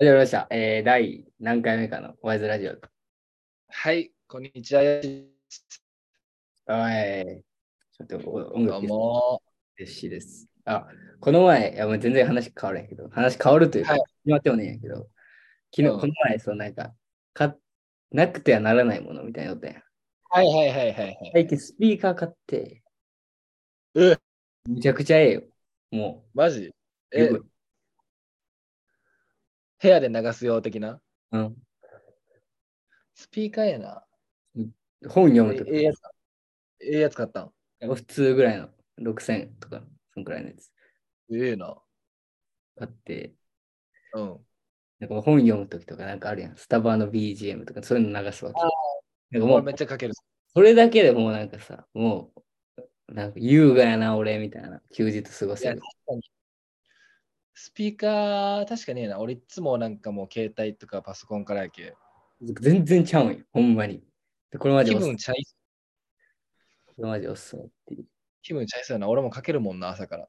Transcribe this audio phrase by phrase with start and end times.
[0.00, 0.46] 始まりました。
[0.50, 2.76] えー、第何回目かのワイズラジオ。
[3.68, 4.82] はい、こんにちは。
[4.82, 5.02] おい、
[7.90, 9.42] ちょっとお音どう楽も。
[9.76, 10.46] 嬉しいです。
[10.66, 10.86] あ、
[11.18, 14.94] この前、いやもう全然話変わるんやけど、話変わるというか、はい決まってもねえんやけど、
[15.74, 16.94] 昨日、うんこの前、そうなんか、
[17.34, 17.56] か、
[18.12, 19.82] なくてはならないものみたいなのったんや。
[20.30, 21.30] はいはいはいはいはい。
[21.32, 22.84] 最近スピーカー買って、
[23.96, 24.16] え、
[24.68, 25.42] めちゃくちゃええよ。
[25.90, 26.66] もマジ？
[26.66, 26.72] う、
[27.10, 27.30] え、
[29.80, 31.00] 部屋で流すよ的な
[31.30, 31.56] うん、
[33.14, 34.04] スピーカーやな。
[35.08, 36.10] 本読むとえええやつか。
[36.80, 39.82] ええやつ買ったん普通ぐらいの6000とか、
[40.14, 40.70] そんくらいのやつ
[41.32, 41.76] ええな。
[42.76, 43.34] 買って、
[44.14, 44.38] うん。
[45.00, 46.56] なんか本読むときとかなんかあるやん。
[46.56, 48.60] スタバの BGM とかそういうの流すわけ。
[49.30, 50.14] なんかももううめっちゃかける。
[50.54, 52.32] それだけでもうなんかさ、も
[53.08, 55.80] う、なんか優雅やな、俺みたいな休日過ごせる。
[57.60, 59.18] スピーカー、確かにええな。
[59.18, 61.92] 俺いつもなんかもう携帯とかパソコンからやけ。
[62.40, 64.00] 全然ちゃうんよ、ほんまに。
[64.52, 65.44] でこれマジおす気分ちゃい、
[66.86, 68.04] これマジおすすめっていう。
[68.42, 69.08] 気分ちゃいそうやな。
[69.08, 70.28] 俺もかけるもんな、朝から。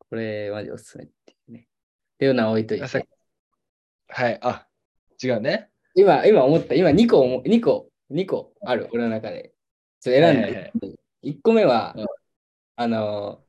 [0.00, 1.68] これマジおすすめっていうね。
[2.14, 3.08] っていうのは置いとい朝て。
[4.08, 4.38] はい。
[4.42, 4.66] あ、
[5.22, 5.70] 違うね。
[5.94, 9.54] 今、今思った、今2個思、2個、2個ある、俺の中で。
[10.00, 10.72] ちょ選んはいはいで。
[11.22, 12.06] 1個目はうん、
[12.74, 13.44] あの、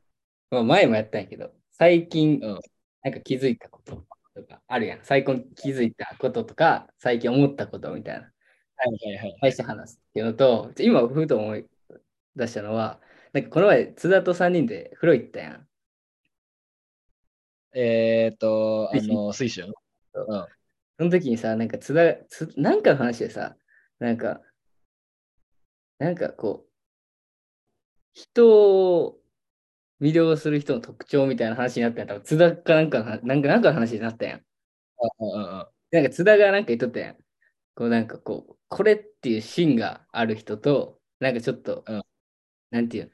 [0.51, 1.51] まあ、前もやったんやけど、
[1.81, 2.59] 最近うん、
[3.01, 4.99] なんか気づいたこととかあるやん。
[5.01, 8.21] 最近気づいたこととか、最近思ったことみたいな。
[8.21, 8.29] は
[8.85, 9.37] いはいはい。
[9.41, 11.65] 対して話すっていうのと、今、ふと思い
[12.35, 13.01] 出したのは、
[13.33, 15.67] なんかこの前、津田と3人で風呂行ったやん。
[17.73, 19.73] えーっと、あの、水春。
[20.13, 20.45] うん。
[20.99, 23.55] その時にさ、なんか津田、つなんかの話でさ、
[23.97, 24.39] なんか、
[25.97, 26.71] なんかこう、
[28.13, 29.20] 人を
[30.01, 32.07] 魅了する人の特徴みたいな話になったんや。
[32.07, 34.37] 多分津田かなんかの話、なんかなんかの話になったや。
[34.37, 34.41] ん。
[35.91, 37.11] なんか津田がなんか言っとったや。
[37.11, 37.15] ん。
[37.75, 42.03] こうなんかこう、これっていう芯がある人と、なんかちょっと、うん。
[42.71, 43.11] なんていうの、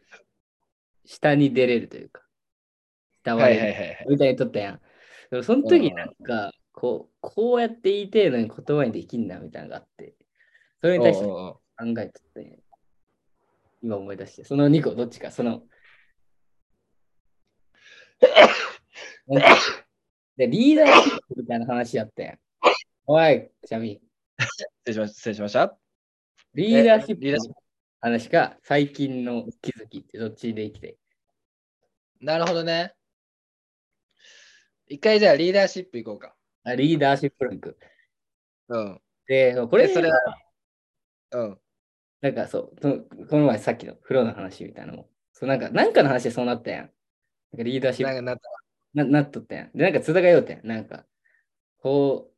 [1.05, 2.21] 下に出れるというか、
[3.23, 3.61] 下は割れ。
[3.65, 4.05] るいはいはいはい。
[4.09, 4.71] みたいに言っとったや。
[4.73, 4.81] ん。
[5.31, 10.15] でもその時なんか、こう、こうやって言いてえのに言葉にできんなみたいなのがあって、
[10.79, 11.59] それに対して考
[11.97, 12.59] えとって、
[13.81, 15.63] 今思い出して、その2個どっちか、その、
[20.38, 22.39] でリーダーシップみたいな話やったやん。
[23.05, 24.01] おい、シャミ。
[24.39, 25.16] 失礼しました。
[25.16, 25.78] 失礼しました。
[26.53, 27.56] リーダーシップの
[28.01, 30.97] 話か、最近の気づきってどっちで生きて。
[32.19, 32.94] なるほどね。
[34.88, 36.35] 一回じゃあリーダーシップいこうか。
[36.63, 37.77] あリーダーシップランク。
[38.69, 39.01] うん。
[39.27, 40.19] で、これでそれは
[41.31, 41.59] うん。
[42.22, 46.91] なんかそう、そのこの前さっきの風呂の話みたいなのも、そうなんか、なんかの話でそうなったやん。
[47.51, 48.41] なんかリーダーシップななった
[48.93, 49.71] ななっとったやん。
[49.73, 50.67] で、なんか津田が言おうてん。
[50.67, 51.05] なんか、
[51.79, 52.35] こう、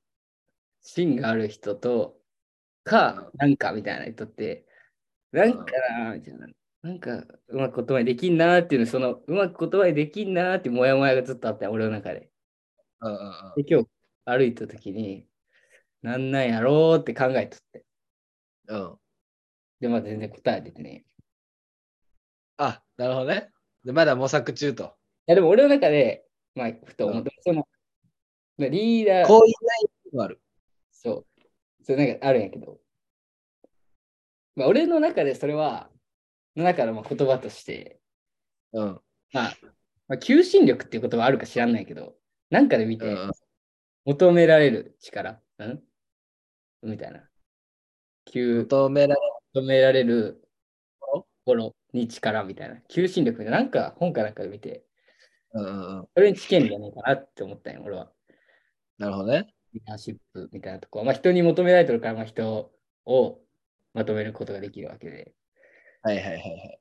[0.81, 2.19] 芯がある人と、
[2.83, 4.65] か、なんかみたいな言って、
[5.31, 5.65] なんか
[5.99, 6.47] なみたいな。
[6.81, 12.31] なんか、うまく言葉にできんなーっていうの、その、うまく言葉にできんなーっていうモヤモヤがずっとあったよ、俺の中で。
[13.01, 13.63] うんうんうん。
[13.63, 13.89] で、今日
[14.25, 15.27] 歩いた時に、
[16.01, 17.85] なんなんやろうって考えとって。
[18.67, 18.99] うん。
[19.81, 21.05] で、まあ全然答え出てね。
[22.57, 23.51] あ、なるほどね。
[23.83, 24.98] でまだ模索中と。
[25.29, 26.25] いや、でも俺の中で、
[26.55, 27.67] まあ、ふと思って、その、
[28.57, 30.41] まあリーダー、こういう内容もある。
[30.91, 31.25] そう。
[31.83, 32.79] そうなんかあるんやけど。
[34.55, 35.91] まあ、俺の中でそれは、
[36.55, 37.99] の中のまあ言葉として、
[38.73, 39.01] うん。
[39.31, 39.57] まあ、
[40.07, 42.15] まあ、求心力っていう言葉あるか知らんないけど、
[42.49, 43.31] なんかで見て、うん
[44.05, 45.39] 求められる力、ん？
[46.81, 47.29] みたいな。
[48.25, 49.21] 求求められ
[49.53, 50.49] 求められる
[51.45, 52.81] 心に力みたいな。
[52.87, 54.83] 求心力でなんか本かなんかで見て、
[55.53, 56.07] うんうんうん。
[56.15, 58.11] それに近いんじゃないかなって思ったんよ、俺は。
[58.97, 59.53] なるほどね。
[59.73, 61.05] リーダーシップみたいなところ。
[61.05, 62.71] まあ、人に求められてるから、まあ、人
[63.05, 63.41] を
[63.93, 65.33] まとめることができるわけで。
[66.01, 66.79] はいはいはいはい。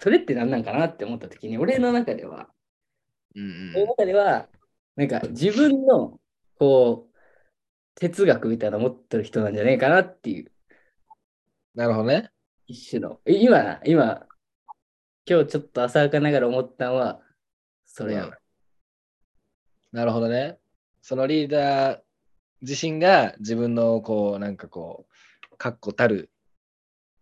[0.00, 2.48] それって何なんかなって思ったときに、俺の中では、
[3.34, 4.48] うん俺の中では、
[4.96, 6.20] なんか自分の、
[6.58, 7.16] こう、
[7.94, 10.52] 哲学みたいなの持ってる人なんじゃないかなっていう、
[11.74, 12.30] なるほどね。
[12.66, 13.20] 一種の。
[13.24, 14.26] え今な、今、
[15.26, 17.20] 今日ちょっと浅はかながら思ったのは、
[17.92, 18.38] それやわ。
[19.92, 20.58] なるほどね。
[21.02, 22.00] そのリーダー
[22.62, 25.06] 自身が自分のこう、なんかこ
[25.52, 26.30] う、確固たる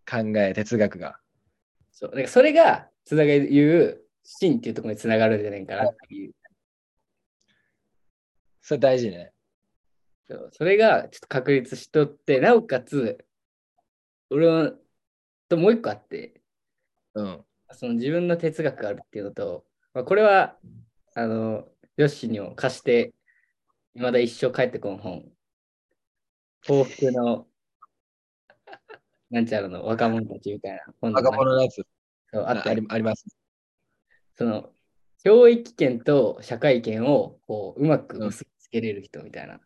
[0.08, 1.18] 考え、哲学が。
[1.90, 2.10] そう。
[2.14, 6.34] なんかそれが、津田が言う、真っていうところにつながるんじゃないかなっていう。
[8.60, 9.32] それ大事ね。
[10.28, 13.24] そうそれがちょっと確立しとって、なおかつ、
[14.28, 14.72] 俺は
[15.48, 16.42] ともう一個あって、
[17.14, 17.44] うん。
[17.72, 20.56] その自分の哲学があるっていうのと、まあ、これは、
[21.14, 23.12] あの、ヨッシーにも貸して
[23.98, 25.24] まだ一生帰ってこん本。
[26.64, 27.48] 幸福の、
[29.30, 31.84] なんちゃらの若者たちみたいな本若者のやつ。
[32.32, 33.26] そうあってありあります。
[34.36, 34.72] その、
[35.24, 39.60] 教育権と社会権をこううまく結びつけれる人みたいな、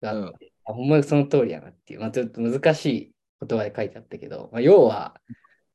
[0.00, 3.14] があって、あほんまにその通りやなっていう、まあ、ちょっと難しい
[3.46, 5.20] 言葉で書いてあったけど、まあ、要は、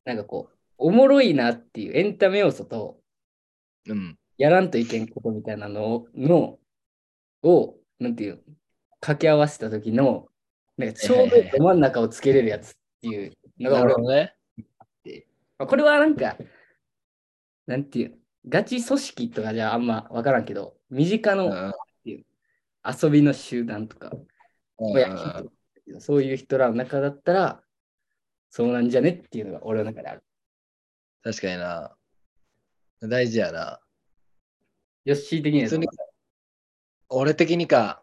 [0.05, 2.99] なんかこう、おもろいなっていうエンタメ要素と、
[3.87, 4.17] うん。
[4.37, 6.59] やらんといけんことみたいなのを、の
[7.43, 8.39] をなんていうの、
[8.99, 10.27] 掛け合わせた時の、
[10.77, 14.35] なんかちょうどど真ん中をつけれるやつっていうのが俺ね。
[15.57, 16.37] まあこれはなんか、
[17.65, 18.15] なんていうの、
[18.49, 21.73] ガチ組織とかじゃあんま分からんけど、身近のうん
[22.87, 27.63] 遊びの集団とか、うんそういう人らの中だったら、
[28.49, 30.23] そうなんじゃねっていうのが俺の中である。
[31.23, 31.95] 確かにな。
[33.01, 33.79] 大事やな。
[35.05, 35.87] ヨッシー的に
[37.09, 38.01] 俺的にか。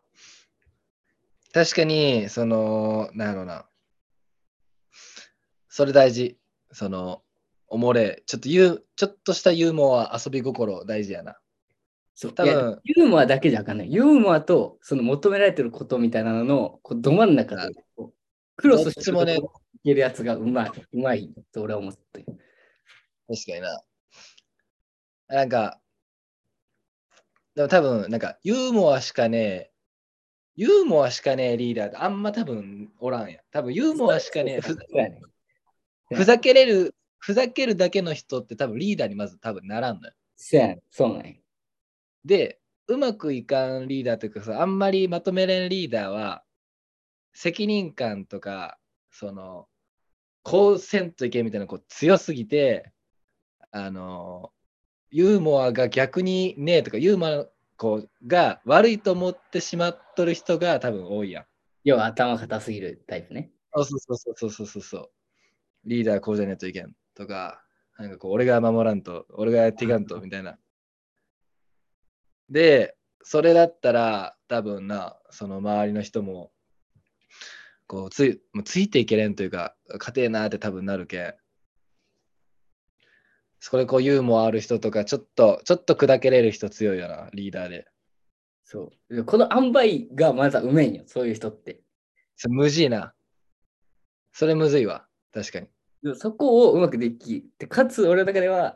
[1.52, 3.66] 確かに、その、なんやろうな。
[5.68, 6.38] それ大事。
[6.70, 7.22] その、
[7.66, 8.22] おもれ。
[8.26, 11.36] ちょっとユー、ちょっとしたユーモア、遊び心大事やな。
[12.14, 13.92] そう多分ユーモアだけじゃあかんない。
[13.92, 17.74] ユーモアとその求められてることみたいなののこうど真ん中で
[18.56, 19.40] クロスしてもねい
[19.82, 22.26] けるやつがうまい、うまいと俺は思ってる。
[23.28, 23.80] 確かにな。
[25.32, 25.80] なんか、
[27.54, 29.70] でも多分、なんか、ユーモアしかね、
[30.56, 33.40] ユーモアしかね、リーダーってあんま多分おらんや。
[33.50, 35.22] 多分、ユーモアしかね、ふそうやね
[36.12, 40.14] ふざけれる、ふざけるだけの人って多分リーダーにまず多分ならんのよ。
[40.36, 41.32] そうやねそうなんや。
[42.26, 46.44] で、うまくいかんリーダーというかさ、あんまりまとめれんリーダーは、
[47.32, 48.78] 責任感とか、
[49.10, 49.66] その、
[50.42, 52.92] こうせんといけんみたいなこう強すぎて、
[53.70, 54.52] あの、
[55.12, 61.44] ユーモアが逆にねえとか、ユーモアこうが悪いと思ってしまっとる人が多分多いやん。
[61.84, 63.50] 要は頭固すぎるタイプね。
[63.74, 65.10] そうそうそうそうそうそうそう。
[65.84, 67.62] リーダーこうじゃねえといけんとか、
[67.98, 70.58] なんかこう、俺が守らんと、俺がやっていかんと、みたいな。
[72.48, 76.52] で、それだったら、多分な、その周りの人も、
[77.86, 81.34] こう、つい、もうついていけれんというか、勝てえなって多分なるけん。
[83.64, 87.86] そこでこう、ユーモアある人とか、ちょっと、ちょっと砕けれる人強いよな、リーダーで。
[88.64, 89.24] そう。
[89.24, 91.80] この塩梅がまだうめえんよ、そういう人って。
[92.34, 93.14] それむずいな。
[94.32, 95.06] それむずいわ。
[95.32, 95.68] 確かに。
[96.16, 98.74] そこをうまくできて、かつ俺の中では、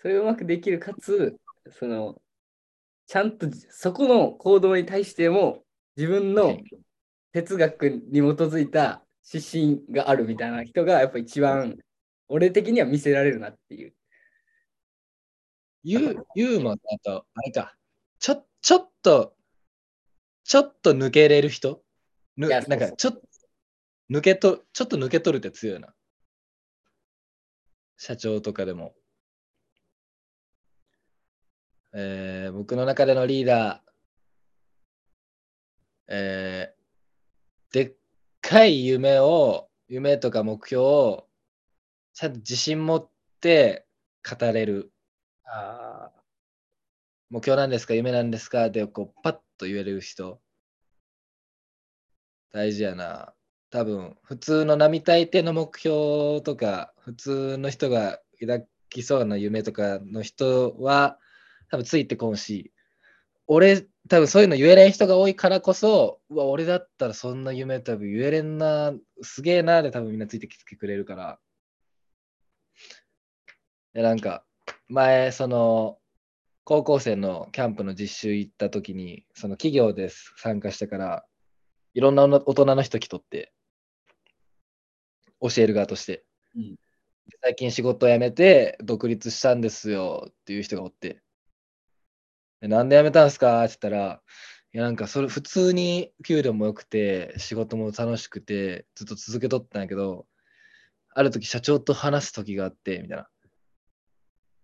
[0.00, 1.36] それをうまくできる、かつ、
[1.68, 2.22] その、
[3.08, 5.64] ちゃんとそこの行動に対しても、
[5.96, 6.56] 自分の
[7.32, 11.78] 哲学に基づいた指針があるみたいな人が、やっぱ一番、
[12.28, 13.92] 俺的には見せられるなっていう。
[15.82, 17.74] ユーユーモアとあと、あれか、
[18.18, 19.34] ちょちょっと、
[20.44, 21.82] ちょっと抜けれる人？
[22.36, 23.22] ぬなんかちょっと
[24.10, 25.94] 抜けと、ちょっと抜け取るって強いな。
[27.96, 28.94] 社長とかでも。
[31.92, 33.90] えー僕の中でのリーダー、
[36.08, 37.94] えーでっ
[38.40, 41.28] かい夢を、夢とか目標を、
[42.14, 43.10] ちゃんと自信持っ
[43.40, 43.86] て
[44.28, 44.92] 語れる。
[45.52, 46.10] あ
[47.28, 47.94] 目標なんですか？
[47.94, 48.70] 夢なんですか？
[48.70, 50.40] でこうパッと言える人。
[52.52, 53.34] 大事やな。
[53.70, 61.18] 多分普通の並大抵の目標とか普通の人が抱きそうな夢とかの人は
[61.70, 62.72] 多分ついてこんし。
[63.46, 68.92] 俺多分そういうの言えれん人が多いからこそうわ俺だったらそんな夢多分言えれんな。
[69.22, 71.38] すげえなで多分みんなついてきてくれるから。
[73.92, 74.44] でなんか
[74.90, 75.98] 前その
[76.64, 81.24] 高校生のキャンプの実習行った時にその企業で参加してから
[81.94, 83.52] いろんな大人の人来とって
[85.40, 86.24] 教える側として、
[86.56, 86.76] うん。
[87.42, 91.22] 最近仕事を辞めて独立したんですよっていう人がおって。
[92.60, 93.64] でなんで辞めたんすか？
[93.64, 94.20] って言ったら
[94.72, 100.26] いやなんかそれ普通に給料も良くて仕事も楽しくてずっと続けとったんやけど
[101.14, 103.28] ある時社長と話す時があってみたいな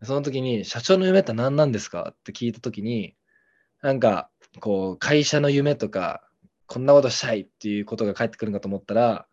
[0.03, 2.11] その時に、社長の夢って何なんですか？
[2.13, 3.17] って聞いた時に、
[3.83, 6.29] なんか、こう、会社の夢とか、
[6.67, 9.27] こんなことしたいっていうことが返ってくるのかと思ったら、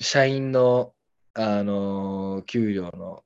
[0.00, 0.94] 社員の、
[1.34, 3.24] あのー給料の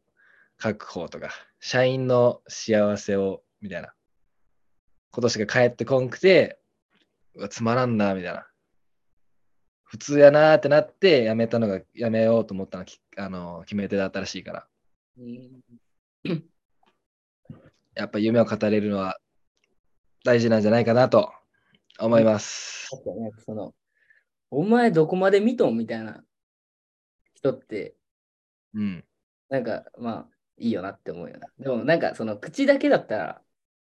[0.56, 3.94] 確保とか、社員の幸せを、みたいな、
[5.10, 6.58] ことしか返ってこんくて、
[7.50, 8.46] つまらんな、みたいな。
[9.84, 12.84] 普通やなってなって、やめたのが、やめようと思ったの、
[13.18, 14.66] あのー決め手だったらしいから。
[15.18, 15.62] うん
[17.94, 19.18] やっぱ夢を語れるのは
[20.24, 21.32] 大事なんじゃないかなと
[21.98, 22.88] 思います。
[23.44, 23.74] その、
[24.50, 26.22] お前どこまで見とんみたいな
[27.34, 27.96] 人って、
[28.74, 29.04] うん。
[29.48, 31.48] なんかまあいいよなって思うよな。
[31.58, 33.42] でもなんかその口だけだったら、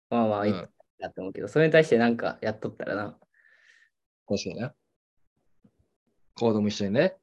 [0.09, 0.69] まあまあいいうん
[0.99, 3.17] なって思うけど、それに対してなんかやっとったらな。
[4.27, 4.71] 確かにね。
[6.35, 7.15] コードも一緒にね。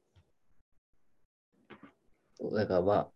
[2.53, 3.11] だからまあ、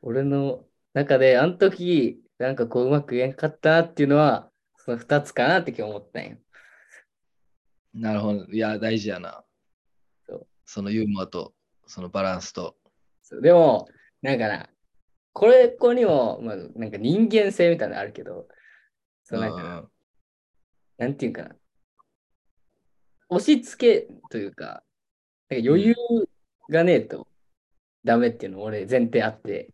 [0.00, 0.64] 俺の
[0.94, 6.36] 中であの時、なんかこううまく言えんかったなっていうのは、その2つかなって今日思ったんよ。
[7.94, 8.44] なるほど。
[8.46, 9.44] いや、大事やな。
[10.26, 11.54] そうそのユーモアと、
[11.86, 12.76] そのバランスと。
[13.22, 13.88] そうでも、
[14.22, 14.68] なんかな、
[15.32, 18.48] これここにも、まあ、なんか人間性みたいなのあるけど、
[19.24, 19.88] そうなんか、うん
[20.98, 21.56] なんていうかな。
[23.28, 24.84] 押し付けというか、
[25.48, 25.94] なんか余裕
[26.70, 27.26] がねえと
[28.04, 29.70] ダメっていうの俺前提あって、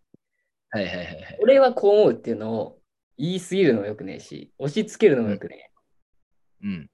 [0.70, 1.38] はいはいはいはい。
[1.40, 2.78] 俺はこう思うっていうのを
[3.16, 5.70] 言い過ぎるのもよくねえし、押し付けるのもよくね
[6.62, 6.66] え。
[6.66, 6.90] うん。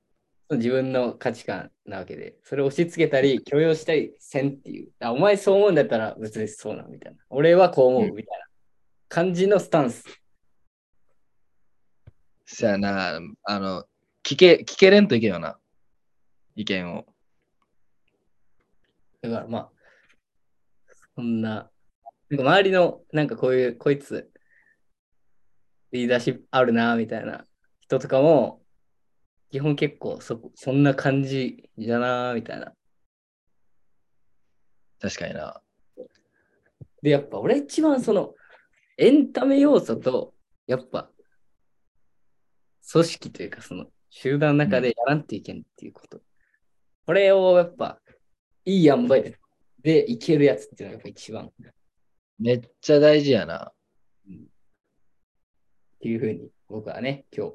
[0.50, 4.92] 自分の価値観なわけで、それを押し付けたり許容したりせんっていう。
[5.00, 7.18] あお前そう思うんだったら別にそうなのみたいな。
[7.30, 8.46] 俺はこう思うみたいな
[9.08, 10.04] 感じのスタンス。
[12.46, 13.84] そやな、あの、
[14.22, 15.58] 聞け、聞けれんといけんよな。
[16.54, 17.06] 意見を。
[19.22, 19.70] だからまあ、
[21.16, 21.70] そんな、
[22.30, 24.30] なんか周りの、なんかこういう、こいつ、
[25.92, 27.46] リーダーシップあるな、みたいな
[27.80, 28.62] 人とかも、
[29.50, 32.72] 基本結構そ、そんな感じじゃな、みたいな。
[35.00, 35.60] 確かにな。
[37.02, 38.34] で、やっぱ俺一番その、
[38.96, 40.34] エンタメ要素と、
[40.66, 41.10] やっぱ、
[42.90, 46.22] 組織というか、その、集団の中でやらんといけんっていうこと。
[47.06, 48.00] これをやっぱ、
[48.64, 49.34] いい塩梅
[49.82, 51.52] でいけるやつっていうのがやっぱ一番。
[52.38, 53.72] めっちゃ大事やな。
[54.26, 57.54] っていうふうに僕はね、今日、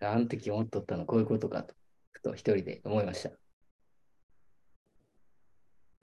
[0.00, 1.74] あの時思っとったのこういうことかと、
[2.12, 3.30] ふと一人で思いました。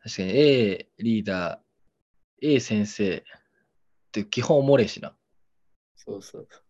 [0.04, 3.24] 確かに A リーダー、A 先生っ
[4.12, 5.16] て基本おもれえしな。
[5.96, 6.62] そうそうそう。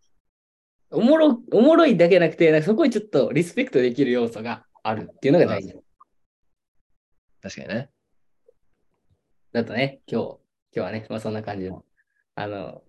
[0.99, 5.73] おもろ、おもろいだけなくて、そこにちょっとリスペクトできる要素があるっていうのが大事。
[7.41, 7.89] 確かにね。
[9.53, 10.40] だとね、今日、
[10.73, 11.83] 今日はね、まあそんな感じの、
[12.35, 12.81] あの、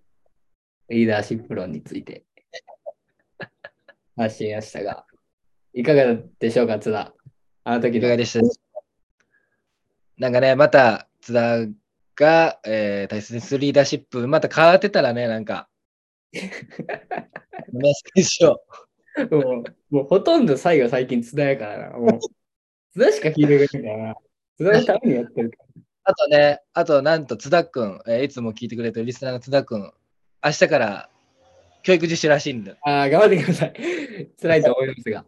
[0.89, 2.23] リーダーシップ論について
[4.15, 5.05] 話してみましたが、
[5.73, 7.13] いかがでしょうか、津田。
[7.65, 8.39] あの時のいかがでした
[10.17, 11.67] なんかね、また津田
[12.15, 15.67] が、えー大切にするリーダーシップ、また変わってたらね、なんか、
[16.31, 18.61] メッセージを。
[19.29, 21.97] もう、もうほとんど最後最近津田やからな。
[21.97, 22.19] もう、
[22.93, 24.15] 津田しか聞いてくれないからな。
[24.57, 25.57] 津田のためにやってるか
[26.05, 29.93] あとね、あとなんと津田くん、えーいつも聞いてくれてるリスナーの津田くん、
[30.43, 31.09] 明日から
[31.83, 32.73] 教育実習らしいんだ。
[32.85, 32.99] ら。
[32.99, 33.73] ああ、頑張ってください。
[34.41, 35.25] 辛いと思いますが。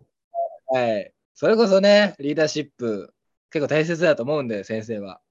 [0.67, 1.13] はい。
[1.33, 3.13] それこそね、リーダーシップ、
[3.51, 5.21] 結構大切だと思うんで、先生は。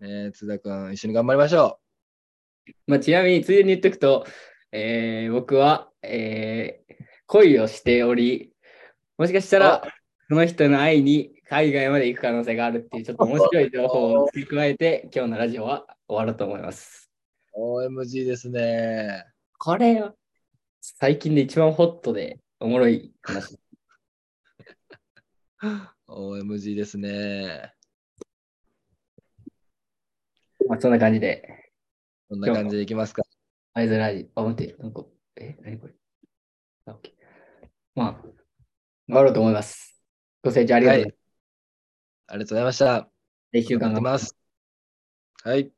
[0.00, 1.78] ね、津田くん、一緒に頑張りましょ
[2.86, 4.26] まあ、ちなみに、ついでに言っておくと、
[4.72, 6.90] えー僕は、えー
[7.26, 8.52] 恋をしており、
[9.16, 9.82] もしかしたら、
[10.30, 17.10] その人の愛に海外まで行く可能性があるっていう、ちょっと面白い情報を 付け加えて、今日のラジオは終わろうと思います。
[17.52, 17.80] う。
[17.82, 19.24] OMG ですね。
[19.58, 20.14] これは、
[20.80, 23.58] 最近で一番ホットでおもろい話。
[26.06, 27.74] OMG ですね。
[30.68, 31.72] まあ、そんな感じで、
[32.28, 33.24] こんな感じでいきますか。
[33.72, 35.94] アイズラジオ、あ、待って、なんか、え、何これ
[36.84, 37.68] あ、オッケー。
[37.96, 39.89] まあ、終わろうと思います。
[40.42, 41.30] ご清聴ありがとうございます。
[42.28, 43.10] ありがとうございました。
[43.52, 44.36] 一週間頑張って頑張ってます。
[45.44, 45.72] はい。